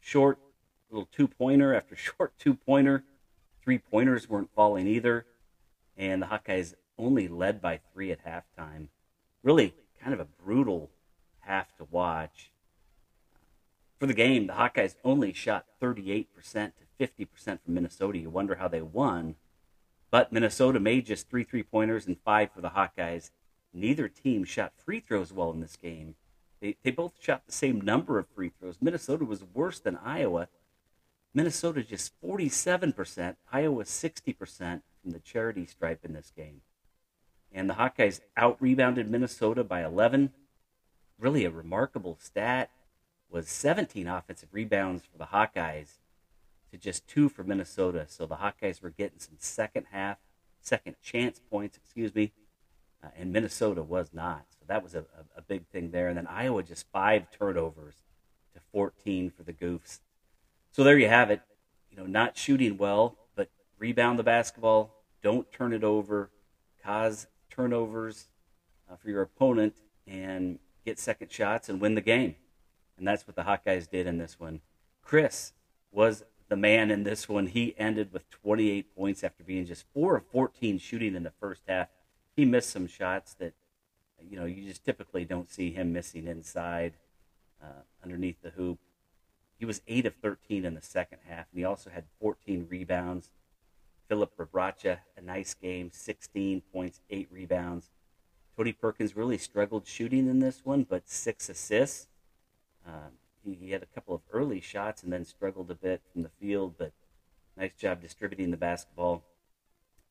short 0.00 0.38
little 0.90 1.08
two-pointer 1.12 1.74
after 1.74 1.94
short 1.96 2.32
two-pointer. 2.38 3.04
Three-pointers 3.62 4.28
weren't 4.28 4.50
falling 4.54 4.88
either, 4.88 5.24
and 5.96 6.22
the 6.22 6.26
Hawkeyes 6.26 6.74
only 6.98 7.28
led 7.28 7.60
by 7.60 7.80
3 7.92 8.12
at 8.12 8.24
halftime. 8.24 8.88
Really 9.42 9.74
kind 10.00 10.14
of 10.14 10.20
a 10.20 10.24
brutal 10.24 10.90
half 11.40 11.76
to 11.76 11.84
watch 11.90 12.52
for 14.02 14.08
the 14.08 14.14
game, 14.14 14.48
the 14.48 14.54
Hawkeyes 14.54 14.96
only 15.04 15.32
shot 15.32 15.66
38% 15.80 16.26
to 16.42 17.06
50% 17.08 17.60
from 17.64 17.74
Minnesota. 17.74 18.18
You 18.18 18.30
wonder 18.30 18.56
how 18.56 18.66
they 18.66 18.82
won. 18.82 19.36
But 20.10 20.32
Minnesota 20.32 20.80
made 20.80 21.06
just 21.06 21.30
three 21.30 21.44
three 21.44 21.62
pointers 21.62 22.08
and 22.08 22.18
five 22.24 22.50
for 22.50 22.60
the 22.60 22.70
Hawkeyes. 22.70 23.30
Neither 23.72 24.08
team 24.08 24.42
shot 24.42 24.72
free 24.84 24.98
throws 24.98 25.32
well 25.32 25.52
in 25.52 25.60
this 25.60 25.76
game. 25.76 26.16
They, 26.60 26.74
they 26.82 26.90
both 26.90 27.12
shot 27.20 27.46
the 27.46 27.52
same 27.52 27.80
number 27.80 28.18
of 28.18 28.26
free 28.26 28.50
throws. 28.58 28.78
Minnesota 28.80 29.24
was 29.24 29.44
worse 29.54 29.78
than 29.78 29.96
Iowa. 29.98 30.48
Minnesota 31.34 31.82
just 31.82 32.12
47%, 32.22 33.36
Iowa 33.50 33.84
60% 33.84 34.82
from 35.00 35.10
the 35.10 35.18
charity 35.18 35.66
stripe 35.66 36.04
in 36.04 36.12
this 36.12 36.32
game. 36.36 36.60
And 37.50 37.68
the 37.68 37.74
Hawkeyes 37.74 38.20
out 38.36 38.60
rebounded 38.60 39.10
Minnesota 39.10 39.64
by 39.64 39.84
11. 39.84 40.32
Really 41.18 41.44
a 41.44 41.50
remarkable 41.50 42.18
stat 42.20 42.70
was 43.30 43.48
17 43.48 44.06
offensive 44.06 44.50
rebounds 44.52 45.04
for 45.04 45.18
the 45.18 45.26
Hawkeyes 45.26 45.98
to 46.70 46.78
just 46.78 47.06
two 47.06 47.28
for 47.28 47.44
Minnesota. 47.44 48.06
So 48.08 48.26
the 48.26 48.36
Hawkeyes 48.36 48.82
were 48.82 48.90
getting 48.90 49.18
some 49.18 49.36
second 49.38 49.86
half, 49.90 50.18
second 50.60 50.96
chance 51.02 51.40
points, 51.50 51.76
excuse 51.76 52.14
me, 52.14 52.32
uh, 53.02 53.08
and 53.16 53.32
Minnesota 53.32 53.82
was 53.82 54.10
not. 54.12 54.44
So 54.50 54.64
that 54.66 54.82
was 54.82 54.94
a, 54.94 55.00
a, 55.00 55.38
a 55.38 55.42
big 55.42 55.66
thing 55.68 55.90
there. 55.90 56.08
And 56.08 56.16
then 56.16 56.26
Iowa 56.26 56.62
just 56.62 56.86
five 56.92 57.30
turnovers 57.30 57.96
to 58.54 58.60
14 58.72 59.30
for 59.30 59.42
the 59.42 59.52
Goofs. 59.52 60.00
So 60.72 60.82
there 60.82 60.98
you 60.98 61.08
have 61.08 61.30
it. 61.30 61.42
You 61.90 61.98
know, 61.98 62.06
not 62.06 62.38
shooting 62.38 62.78
well, 62.78 63.18
but 63.36 63.50
rebound 63.78 64.18
the 64.18 64.22
basketball, 64.22 64.94
don't 65.22 65.52
turn 65.52 65.74
it 65.74 65.84
over, 65.84 66.30
cause 66.82 67.26
turnovers 67.50 68.28
uh, 68.90 68.96
for 68.96 69.10
your 69.10 69.20
opponent, 69.20 69.76
and 70.06 70.58
get 70.86 70.98
second 70.98 71.30
shots 71.30 71.68
and 71.68 71.80
win 71.80 71.94
the 71.94 72.00
game. 72.00 72.36
And 72.96 73.06
that's 73.06 73.26
what 73.26 73.36
the 73.36 73.42
Hawkeyes 73.42 73.88
did 73.88 74.06
in 74.06 74.16
this 74.16 74.40
one. 74.40 74.60
Kris 75.02 75.52
was 75.90 76.24
the 76.48 76.56
man 76.56 76.90
in 76.90 77.04
this 77.04 77.28
one. 77.28 77.48
He 77.48 77.74
ended 77.76 78.10
with 78.10 78.28
28 78.30 78.96
points 78.96 79.22
after 79.22 79.44
being 79.44 79.66
just 79.66 79.84
4 79.92 80.16
of 80.16 80.26
14 80.28 80.78
shooting 80.78 81.14
in 81.14 81.22
the 81.22 81.32
first 81.38 81.62
half. 81.68 81.88
He 82.34 82.46
missed 82.46 82.70
some 82.70 82.86
shots 82.86 83.34
that, 83.34 83.52
you 84.18 84.38
know, 84.38 84.46
you 84.46 84.66
just 84.66 84.84
typically 84.84 85.26
don't 85.26 85.50
see 85.50 85.70
him 85.70 85.92
missing 85.92 86.26
inside, 86.26 86.94
uh, 87.62 87.82
underneath 88.02 88.40
the 88.42 88.50
hoop. 88.50 88.78
He 89.62 89.66
was 89.66 89.80
8 89.86 90.06
of 90.06 90.16
13 90.16 90.64
in 90.64 90.74
the 90.74 90.82
second 90.82 91.18
half, 91.28 91.46
and 91.52 91.60
he 91.60 91.64
also 91.64 91.88
had 91.88 92.02
14 92.20 92.66
rebounds. 92.68 93.30
Filip 94.08 94.36
Rebraca, 94.36 94.98
a 95.16 95.20
nice 95.20 95.54
game, 95.54 95.90
16 95.92 96.62
points, 96.72 97.00
8 97.08 97.28
rebounds. 97.30 97.88
Tony 98.56 98.72
Perkins 98.72 99.14
really 99.14 99.38
struggled 99.38 99.86
shooting 99.86 100.26
in 100.26 100.40
this 100.40 100.62
one, 100.64 100.82
but 100.82 101.08
six 101.08 101.48
assists. 101.48 102.08
Um, 102.84 103.12
he, 103.44 103.54
he, 103.54 103.70
had 103.70 103.84
a 103.84 103.86
couple 103.86 104.16
of 104.16 104.22
early 104.32 104.60
shots 104.60 105.04
and 105.04 105.12
then 105.12 105.24
struggled 105.24 105.70
a 105.70 105.76
bit 105.76 106.02
from 106.12 106.24
the 106.24 106.30
field, 106.40 106.74
but 106.76 106.90
nice 107.56 107.74
job 107.78 108.02
distributing 108.02 108.50
the 108.50 108.56
basketball. 108.56 109.22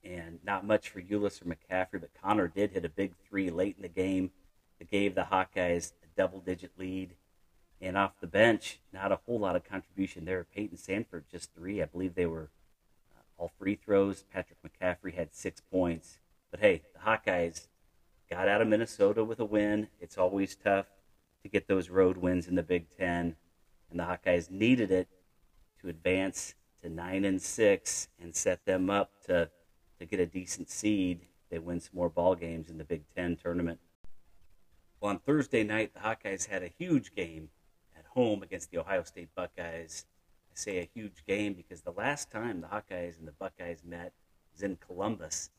And 0.01 0.39
not 0.45 0.65
much 0.65 0.87
for 0.87 1.01
Ulis 1.01 1.41
or 1.41 1.53
McCaffery, 1.53 1.99
but 1.99 2.11
Connor 2.23 2.47
did 2.47 2.71
hit 2.71 2.85
a 2.85 2.89
big 2.89 3.15
three 3.27 3.49
late 3.49 3.75
in 3.75 3.81
the 3.81 3.89
game 3.89 4.31
that 4.79 4.89
gave 4.89 5.13
the 5.13 5.23
Hawkeyes 5.23 5.91
a 6.05 6.07
double 6.15 6.39
digit 6.39 6.71
lead. 6.77 7.15
And 7.81 7.97
off 7.97 8.19
the 8.21 8.27
bench, 8.27 8.79
not 8.93 9.11
a 9.11 9.19
whole 9.25 9.39
lot 9.39 9.55
of 9.55 9.63
contribution 9.63 10.25
there. 10.25 10.45
Payton 10.55 10.77
Sandfort, 10.77 11.23
just 11.31 11.53
three. 11.55 11.81
I 11.81 11.85
believe 11.85 12.13
they 12.13 12.27
were 12.27 12.51
uh, 13.15 13.21
all 13.37 13.51
free 13.57 13.75
throws. 13.75 14.23
Patrick 14.31 14.59
McCaffery 14.61 15.15
had 15.15 15.33
six 15.33 15.61
points. 15.61 16.19
But 16.51 16.59
hey, 16.59 16.83
the 16.93 16.99
Hawkeyes 16.99 17.67
got 18.29 18.47
out 18.47 18.61
of 18.61 18.67
Minnesota 18.67 19.23
with 19.23 19.39
a 19.39 19.45
win. 19.45 19.87
It's 19.99 20.17
always 20.17 20.55
tough 20.55 20.85
to 21.41 21.49
get 21.49 21.67
those 21.67 21.89
road 21.89 22.17
wins 22.17 22.47
in 22.47 22.55
the 22.55 22.63
Big 22.63 22.85
Ten, 22.97 23.35
and 23.89 23.99
the 23.99 24.03
Hawkeyes 24.03 24.51
needed 24.51 24.91
it 24.91 25.07
to 25.81 25.89
advance 25.89 26.53
to 26.83 26.89
nine 26.89 27.25
and 27.25 27.41
six 27.41 28.07
and 28.21 28.35
set 28.35 28.63
them 28.65 28.89
up 28.89 29.11
to 29.25 29.49
to 29.99 30.05
get 30.05 30.19
a 30.19 30.25
decent 30.25 30.69
seed. 30.69 31.21
They 31.49 31.59
win 31.59 31.79
some 31.79 31.91
more 31.95 32.09
ball 32.09 32.35
games 32.35 32.69
in 32.69 32.77
the 32.77 32.83
Big 32.83 33.03
Ten 33.15 33.35
tournament. 33.35 33.79
Well, 34.99 35.11
on 35.11 35.19
Thursday 35.19 35.63
night, 35.63 35.93
the 35.93 35.99
Hawkeyes 35.99 36.47
had 36.47 36.63
a 36.63 36.71
huge 36.77 37.13
game 37.15 37.49
home 38.13 38.43
against 38.43 38.71
the 38.71 38.77
Ohio 38.77 39.03
State 39.03 39.29
Buckeyes. 39.35 40.05
I 40.51 40.55
say 40.55 40.79
a 40.79 40.89
huge 40.93 41.25
game 41.27 41.53
because 41.53 41.81
the 41.81 41.91
last 41.91 42.31
time 42.31 42.61
the 42.61 42.67
Hawkeyes 42.67 43.17
and 43.17 43.27
the 43.27 43.33
Buckeyes 43.33 43.83
met 43.85 44.13
was 44.53 44.63
in 44.63 44.77
Columbus, 44.77 45.49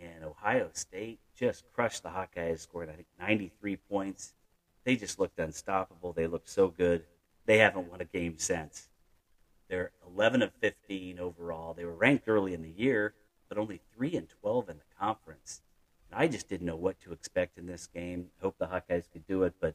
and 0.00 0.24
Ohio 0.24 0.70
State 0.72 1.20
just 1.36 1.64
crushed 1.72 2.02
the 2.02 2.10
Hawkeyes, 2.10 2.60
scored 2.60 2.90
I 2.90 2.92
think 2.92 3.08
93 3.18 3.76
points 3.76 4.34
they 4.86 4.94
just 4.94 5.18
looked 5.18 5.40
unstoppable. 5.40 6.12
They 6.12 6.28
looked 6.28 6.48
so 6.48 6.68
good. 6.68 7.04
They 7.44 7.58
haven't 7.58 7.90
won 7.90 8.00
a 8.00 8.04
game 8.04 8.38
since. 8.38 8.88
They're 9.68 9.90
11 10.06 10.42
of 10.42 10.52
15 10.60 11.18
overall. 11.18 11.74
They 11.74 11.84
were 11.84 11.92
ranked 11.92 12.28
early 12.28 12.54
in 12.54 12.62
the 12.62 12.70
year, 12.70 13.12
but 13.48 13.58
only 13.58 13.80
3 13.96 14.14
and 14.14 14.28
12 14.40 14.70
in 14.70 14.76
the 14.76 14.96
conference. 14.98 15.60
And 16.08 16.20
I 16.20 16.28
just 16.28 16.48
didn't 16.48 16.68
know 16.68 16.76
what 16.76 17.00
to 17.00 17.12
expect 17.12 17.58
in 17.58 17.66
this 17.66 17.88
game. 17.88 18.28
Hope 18.40 18.54
the 18.58 18.68
Hawkeyes 18.68 19.10
could 19.12 19.26
do 19.26 19.42
it, 19.42 19.54
but 19.60 19.74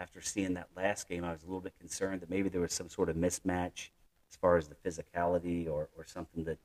after 0.00 0.22
seeing 0.22 0.54
that 0.54 0.68
last 0.74 1.08
game, 1.08 1.24
I 1.24 1.32
was 1.32 1.42
a 1.42 1.46
little 1.46 1.60
bit 1.60 1.78
concerned 1.78 2.22
that 2.22 2.30
maybe 2.30 2.48
there 2.48 2.62
was 2.62 2.72
some 2.72 2.88
sort 2.88 3.10
of 3.10 3.16
mismatch 3.16 3.90
as 4.30 4.36
far 4.40 4.56
as 4.56 4.68
the 4.68 4.74
physicality 4.74 5.68
or, 5.68 5.88
or 5.96 6.06
something 6.06 6.44
that, 6.44 6.58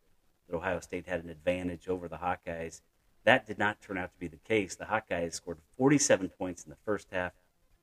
that 0.47 0.55
Ohio 0.55 0.79
State 0.79 1.05
had 1.05 1.23
an 1.23 1.29
advantage 1.29 1.89
over 1.89 2.07
the 2.07 2.17
Hawkeyes. 2.17 2.81
That 3.25 3.45
did 3.45 3.59
not 3.59 3.81
turn 3.81 3.97
out 3.97 4.13
to 4.13 4.19
be 4.19 4.27
the 4.27 4.37
case. 4.37 4.75
The 4.75 4.85
Hawkeyes 4.85 5.33
scored 5.33 5.57
47 5.77 6.29
points 6.29 6.63
in 6.63 6.69
the 6.69 6.77
first 6.85 7.07
half, 7.11 7.33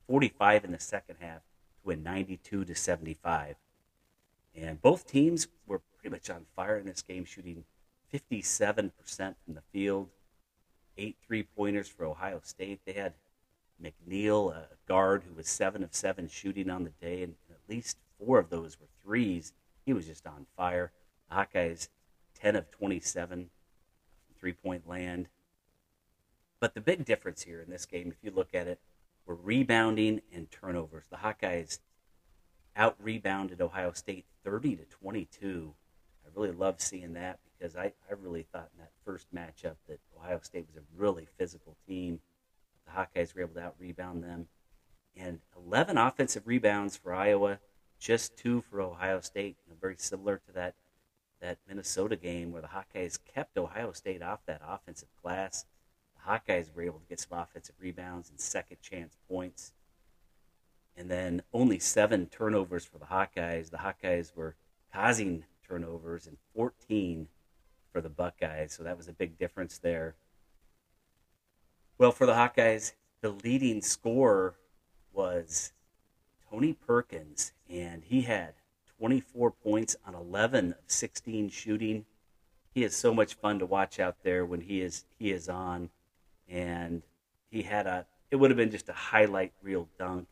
45 0.08 0.64
in 0.64 0.72
the 0.72 0.80
second 0.80 1.16
half 1.20 1.40
to 1.40 1.84
win 1.84 2.02
92 2.02 2.64
to 2.64 2.74
75. 2.74 3.56
And 4.54 4.80
both 4.80 5.06
teams 5.06 5.48
were 5.66 5.80
pretty 5.98 6.14
much 6.14 6.30
on 6.30 6.46
fire 6.56 6.78
in 6.78 6.86
this 6.86 7.02
game, 7.02 7.24
shooting 7.24 7.64
57% 8.12 8.92
from 9.16 9.54
the 9.54 9.62
field, 9.72 10.08
eight 10.96 11.16
three 11.26 11.42
pointers 11.42 11.88
for 11.88 12.06
Ohio 12.06 12.40
State. 12.42 12.80
They 12.86 12.92
had 12.92 13.14
McNeil, 13.80 14.54
a 14.54 14.68
guard 14.86 15.24
who 15.28 15.34
was 15.34 15.48
seven 15.48 15.82
of 15.82 15.94
seven 15.94 16.28
shooting 16.28 16.70
on 16.70 16.84
the 16.84 16.90
day, 16.90 17.22
and 17.22 17.34
at 17.50 17.68
least 17.68 17.98
four 18.18 18.38
of 18.38 18.50
those 18.50 18.80
were 18.80 18.88
threes. 19.02 19.52
He 19.84 19.92
was 19.92 20.06
just 20.06 20.26
on 20.26 20.46
fire. 20.56 20.92
The 21.28 21.36
Hawkeyes, 21.36 21.88
10 22.34 22.56
of 22.56 22.70
27 22.70 23.50
three 24.42 24.52
point 24.52 24.88
land. 24.88 25.28
But 26.58 26.74
the 26.74 26.80
big 26.80 27.04
difference 27.04 27.42
here 27.42 27.60
in 27.60 27.70
this 27.70 27.86
game, 27.86 28.08
if 28.08 28.22
you 28.22 28.32
look 28.32 28.54
at 28.54 28.66
it, 28.66 28.80
were 29.24 29.36
rebounding 29.36 30.20
and 30.34 30.50
turnovers. 30.50 31.04
The 31.08 31.18
Hawkeyes 31.18 31.78
out 32.74 32.96
rebounded 33.00 33.60
Ohio 33.60 33.92
State 33.92 34.24
30 34.44 34.76
to 34.76 34.84
22. 34.84 35.74
I 36.24 36.28
really 36.34 36.52
love 36.52 36.80
seeing 36.80 37.12
that 37.12 37.38
because 37.44 37.76
I, 37.76 37.92
I 38.10 38.14
really 38.20 38.46
thought 38.52 38.70
in 38.74 38.80
that 38.80 38.90
first 39.04 39.32
matchup 39.32 39.76
that 39.88 40.00
Ohio 40.18 40.40
State 40.42 40.66
was 40.66 40.76
a 40.76 40.86
really 40.96 41.28
physical 41.38 41.76
team. 41.86 42.20
The 42.92 43.00
Hawkeyes 43.00 43.34
were 43.34 43.42
able 43.42 43.54
to 43.54 43.62
out 43.62 43.74
rebound 43.78 44.22
them. 44.22 44.48
And 45.16 45.40
11 45.56 45.98
offensive 45.98 46.46
rebounds 46.46 46.96
for 46.96 47.12
Iowa, 47.12 47.58
just 47.98 48.36
two 48.36 48.62
for 48.62 48.80
Ohio 48.80 49.20
State. 49.20 49.56
You 49.64 49.72
know, 49.72 49.76
very 49.80 49.96
similar 49.98 50.40
to 50.46 50.52
that, 50.52 50.74
that 51.40 51.58
Minnesota 51.68 52.16
game 52.16 52.50
where 52.50 52.62
the 52.62 52.68
Hawkeyes 52.68 53.18
kept 53.34 53.56
Ohio 53.56 53.92
State 53.92 54.22
off 54.22 54.40
that 54.46 54.62
offensive 54.66 55.08
glass. 55.22 55.66
The 56.16 56.30
Hawkeyes 56.30 56.74
were 56.74 56.82
able 56.82 57.00
to 57.00 57.06
get 57.06 57.20
some 57.20 57.38
offensive 57.38 57.74
rebounds 57.78 58.30
and 58.30 58.40
second 58.40 58.78
chance 58.80 59.16
points. 59.28 59.72
And 60.96 61.10
then 61.10 61.42
only 61.52 61.78
seven 61.78 62.26
turnovers 62.26 62.84
for 62.84 62.98
the 62.98 63.06
Hawkeyes. 63.06 63.70
The 63.70 63.78
Hawkeyes 63.78 64.34
were 64.34 64.56
causing 64.92 65.44
turnovers 65.66 66.26
and 66.26 66.36
14 66.54 67.28
for 67.92 68.00
the 68.00 68.08
Buckeyes. 68.08 68.72
So 68.72 68.82
that 68.82 68.96
was 68.96 69.08
a 69.08 69.12
big 69.12 69.38
difference 69.38 69.78
there. 69.78 70.14
Well, 72.02 72.10
for 72.10 72.26
the 72.26 72.34
Hawkeyes, 72.34 72.94
the 73.20 73.28
leading 73.28 73.80
scorer 73.80 74.56
was 75.12 75.70
Tony 76.50 76.72
Perkins, 76.72 77.52
and 77.70 78.02
he 78.02 78.22
had 78.22 78.54
24 78.98 79.52
points 79.52 79.94
on 80.04 80.16
11 80.16 80.72
of 80.72 80.78
16 80.88 81.48
shooting. 81.50 82.04
He 82.74 82.82
is 82.82 82.96
so 82.96 83.14
much 83.14 83.34
fun 83.34 83.60
to 83.60 83.66
watch 83.66 84.00
out 84.00 84.16
there 84.24 84.44
when 84.44 84.62
he 84.62 84.80
is 84.80 85.04
he 85.16 85.30
is 85.30 85.48
on 85.48 85.90
and 86.48 87.04
he 87.52 87.62
had 87.62 87.86
a. 87.86 88.04
It 88.32 88.34
would 88.34 88.50
have 88.50 88.58
been 88.58 88.72
just 88.72 88.88
a 88.88 88.94
highlight 88.94 89.52
reel 89.62 89.88
dunk 89.96 90.26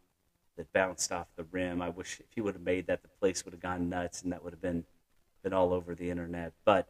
that 0.56 0.72
bounced 0.72 1.12
off 1.12 1.28
the 1.36 1.44
rim. 1.52 1.80
I 1.80 1.90
wish 1.90 2.18
if 2.18 2.26
he 2.34 2.40
would 2.40 2.54
have 2.54 2.64
made 2.64 2.88
that, 2.88 3.02
the 3.02 3.08
place 3.20 3.44
would 3.44 3.54
have 3.54 3.62
gone 3.62 3.88
nuts, 3.88 4.22
and 4.22 4.32
that 4.32 4.42
would 4.42 4.54
have 4.54 4.60
been 4.60 4.86
been 5.44 5.52
all 5.52 5.72
over 5.72 5.94
the 5.94 6.10
internet. 6.10 6.52
But 6.64 6.88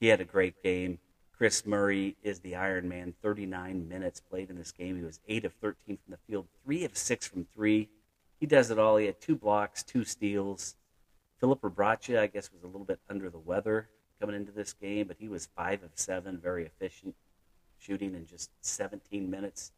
he 0.00 0.08
had 0.08 0.20
a 0.20 0.24
great 0.24 0.60
game. 0.60 0.98
Kris 1.38 1.64
Murray 1.64 2.16
is 2.24 2.40
the 2.40 2.56
Iron 2.56 2.88
Man. 2.88 3.14
39 3.22 3.88
minutes 3.88 4.18
played 4.18 4.50
in 4.50 4.56
this 4.56 4.72
game. 4.72 4.96
He 4.96 5.04
was 5.04 5.20
8 5.28 5.44
of 5.44 5.52
13 5.54 5.96
from 6.04 6.10
the 6.10 6.18
field, 6.26 6.48
3 6.64 6.84
of 6.84 6.98
6 6.98 7.28
from 7.28 7.46
3. 7.54 7.88
He 8.40 8.46
does 8.46 8.72
it 8.72 8.78
all. 8.78 8.96
He 8.96 9.06
had 9.06 9.20
two 9.20 9.36
blocks, 9.36 9.84
two 9.84 10.04
steals. 10.04 10.74
Filip 11.38 11.60
Rebraca, 11.60 12.18
I 12.18 12.26
guess, 12.26 12.50
was 12.52 12.64
a 12.64 12.66
little 12.66 12.84
bit 12.84 12.98
under 13.08 13.30
the 13.30 13.38
weather 13.38 13.88
coming 14.20 14.34
into 14.34 14.50
this 14.50 14.72
game, 14.72 15.06
but 15.06 15.18
he 15.20 15.28
was 15.28 15.48
5 15.56 15.84
of 15.84 15.90
7, 15.94 16.38
very 16.38 16.66
efficient 16.66 17.14
shooting 17.78 18.14
in 18.14 18.26
just 18.26 18.50
17 18.62 19.30
minutes. 19.30 19.70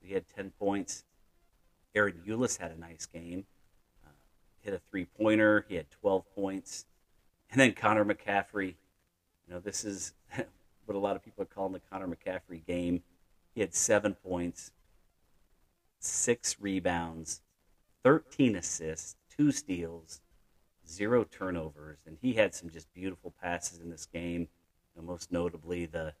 He 0.00 0.14
had 0.14 0.24
10 0.36 0.52
points. 0.60 1.02
Ahron 1.96 2.24
Ulis 2.24 2.58
had 2.58 2.70
a 2.70 2.78
nice 2.78 3.06
game. 3.06 3.46
Uh, 4.06 4.12
hit 4.60 4.74
a 4.74 4.80
three 4.90 5.06
pointer. 5.06 5.66
He 5.68 5.74
had 5.74 5.90
12 5.90 6.22
points. 6.36 6.86
And 7.50 7.60
then 7.60 7.72
Connor 7.72 8.04
McCaffery, 8.04 8.76
You 9.48 9.54
know, 9.54 9.58
this 9.58 9.84
is 9.84 10.12
what 10.90 10.96
a 10.96 10.98
lot 10.98 11.14
of 11.14 11.22
people 11.22 11.40
are 11.40 11.46
calling 11.46 11.72
the 11.72 11.78
Connor 11.78 12.08
McCaffery 12.08 12.66
game. 12.66 13.00
He 13.54 13.60
had 13.60 13.72
seven 13.72 14.14
points, 14.14 14.72
six 16.00 16.56
rebounds, 16.58 17.42
13 18.02 18.56
assists, 18.56 19.14
two 19.36 19.52
steals, 19.52 20.20
zero 20.88 21.22
turnovers, 21.22 21.98
and 22.06 22.16
he 22.20 22.32
had 22.32 22.56
some 22.56 22.70
just 22.70 22.92
beautiful 22.92 23.32
passes 23.40 23.78
in 23.78 23.88
this 23.88 24.04
game. 24.04 24.48
You 24.96 24.96
know, 24.96 25.02
most 25.02 25.30
notably 25.30 25.86
the 25.86 26.12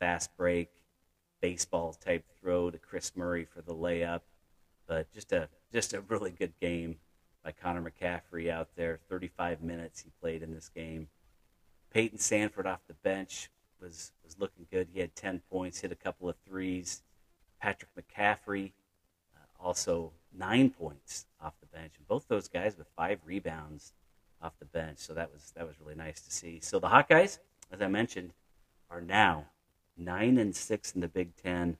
fast 0.00 0.34
break 0.38 0.70
baseball 1.42 1.92
type 1.92 2.24
throw 2.40 2.70
to 2.70 2.78
Kris 2.78 3.12
Murray 3.14 3.44
for 3.44 3.60
the 3.60 3.74
layup. 3.74 4.22
But 4.86 5.12
just 5.12 5.30
a 5.32 5.50
just 5.74 5.92
a 5.92 6.00
really 6.00 6.30
good 6.30 6.54
game 6.58 6.96
by 7.44 7.52
Connor 7.52 7.82
McCaffery 7.82 8.48
out 8.50 8.70
there. 8.76 8.98
35 9.10 9.60
minutes 9.60 10.00
he 10.00 10.10
played 10.22 10.42
in 10.42 10.54
this 10.54 10.70
game. 10.70 11.08
Payton 11.92 12.18
Sandfort 12.18 12.64
off 12.64 12.80
the 12.88 12.94
bench 12.94 13.50
was 13.80 14.12
was 14.24 14.38
looking 14.38 14.66
good. 14.70 14.88
He 14.92 15.00
had 15.00 15.14
10 15.14 15.42
points, 15.50 15.80
hit 15.80 15.92
a 15.92 15.96
couple 15.96 16.28
of 16.28 16.36
threes. 16.46 17.02
Patrick 17.60 17.90
McCaffery 17.96 18.72
uh, 19.34 19.64
also 19.64 20.12
nine 20.36 20.70
points 20.70 21.26
off 21.40 21.54
the 21.60 21.66
bench, 21.66 21.92
and 21.96 22.06
both 22.06 22.28
those 22.28 22.48
guys 22.48 22.76
with 22.76 22.86
five 22.96 23.18
rebounds 23.24 23.92
off 24.42 24.52
the 24.58 24.66
bench. 24.66 24.98
So 24.98 25.14
that 25.14 25.32
was 25.32 25.52
that 25.56 25.66
was 25.66 25.76
really 25.80 25.94
nice 25.96 26.20
to 26.22 26.30
see. 26.30 26.60
So 26.60 26.78
the 26.78 26.88
Hawkeyes, 26.88 27.38
as 27.72 27.80
I 27.80 27.88
mentioned, 27.88 28.32
are 28.90 29.00
now 29.00 29.46
nine 29.96 30.38
and 30.38 30.54
six 30.54 30.92
in 30.92 31.00
the 31.00 31.08
Big 31.08 31.36
Ten, 31.36 31.76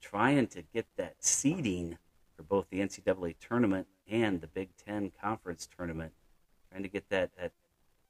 trying 0.00 0.46
to 0.48 0.62
get 0.62 0.86
that 0.96 1.16
seeding 1.20 1.98
for 2.36 2.42
both 2.42 2.66
the 2.70 2.80
NCAA 2.80 3.34
tournament 3.40 3.86
and 4.08 4.40
the 4.40 4.46
Big 4.46 4.70
Ten 4.76 5.10
conference 5.20 5.68
tournament, 5.76 6.12
trying 6.70 6.82
to 6.82 6.88
get 6.88 7.08
that, 7.10 7.30
that 7.36 7.52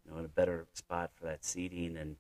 you 0.05 0.13
know 0.13 0.19
in 0.19 0.25
a 0.25 0.29
better 0.29 0.67
spot 0.75 1.11
for 1.15 1.25
that 1.25 1.45
seeding 1.45 1.97
and 1.97 2.17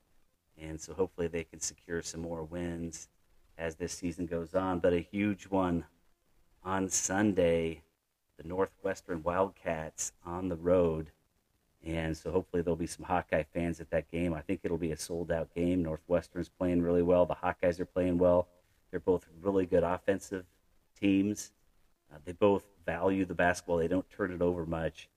and 0.61 0.81
so 0.81 0.93
hopefully 0.95 1.27
they 1.27 1.45
can 1.45 1.61
secure 1.61 2.03
some 2.03 2.21
more 2.21 2.43
wins 2.43 3.09
as 3.57 3.77
this 3.77 3.93
season 3.93 4.27
goes 4.27 4.55
on. 4.55 4.79
But 4.81 4.93
a 4.93 5.01
huge 5.01 5.45
one 5.45 5.85
on 6.63 6.89
Sunday, 6.89 7.83
the 8.37 8.47
Northwestern 8.47 9.23
Wildcats 9.23 10.13
on 10.25 10.49
the 10.49 10.57
road. 10.57 11.11
And 11.85 12.17
so 12.17 12.31
hopefully 12.31 12.63
there'll 12.63 12.77
be 12.77 12.87
some 12.87 13.07
Hawkeye 13.07 13.45
fans 13.55 13.81
at 13.81 13.91
that 13.91 14.11
game. 14.11 14.35
I 14.35 14.43
think 14.43 14.61
it'll 14.63 14.77
be 14.77 14.93
a 14.93 14.97
sold 14.97 15.33
out 15.33 15.55
game. 15.55 15.83
Northwestern's 15.83 16.49
playing 16.49 16.83
really 16.83 17.03
well. 17.03 17.25
The 17.25 17.35
Hawkeyes 17.35 17.81
are 17.81 17.87
playing 17.87 18.19
well. 18.19 18.49
They're 18.91 19.01
both 19.01 19.27
really 19.41 19.67
good 19.67 19.83
offensive 19.83 20.45
teams. 20.99 21.53
Uh, 22.13 22.19
they 22.25 22.33
both 22.33 22.65
value 22.85 23.25
the 23.25 23.35
basketball. 23.35 23.79
They 23.79 23.89
don't 23.89 24.09
turn 24.11 24.33
it 24.33 24.43
over 24.43 24.67
much. 24.67 25.09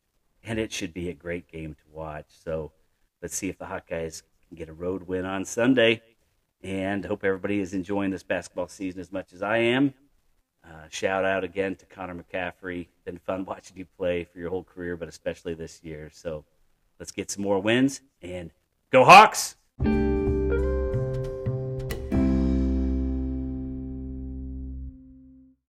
And 0.43 0.59
it 0.59 0.71
should 0.71 0.93
be 0.93 1.09
a 1.09 1.13
great 1.13 1.51
game 1.51 1.73
to 1.73 1.83
watch. 1.91 2.27
So 2.27 2.71
let's 3.21 3.35
see 3.35 3.49
if 3.49 3.57
the 3.57 3.65
Hawkeyes 3.65 4.23
get 4.55 4.69
a 4.69 4.73
road 4.73 5.07
win 5.07 5.25
on 5.25 5.45
Sunday. 5.45 6.01
And 6.63 7.03
hope 7.03 7.23
everybody 7.23 7.59
is 7.59 7.73
enjoying 7.73 8.11
this 8.11 8.23
basketball 8.23 8.67
season 8.67 9.01
as 9.01 9.11
much 9.11 9.33
as 9.33 9.41
I 9.41 9.57
am. 9.57 9.93
Uh, 10.65 10.87
shout 10.89 11.25
out 11.25 11.43
again 11.43 11.75
to 11.75 11.85
Connor 11.85 12.15
McCaffery. 12.15 12.87
Been 13.05 13.17
fun 13.17 13.45
watching 13.47 13.77
you 13.77 13.85
play 13.97 14.23
for 14.23 14.39
your 14.39 14.49
whole 14.49 14.63
career, 14.63 14.95
but 14.95 15.09
especially 15.09 15.53
this 15.53 15.83
year. 15.83 16.09
So 16.13 16.45
let's 16.99 17.11
get 17.11 17.29
some 17.31 17.43
more 17.43 17.59
wins 17.59 18.01
and 18.21 18.51
go 18.91 19.03
Hawks! 19.03 19.55